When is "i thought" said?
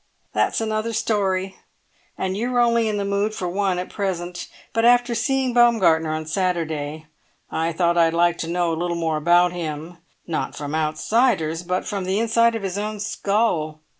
7.51-7.99